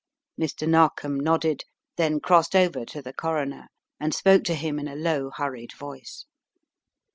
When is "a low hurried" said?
4.87-5.73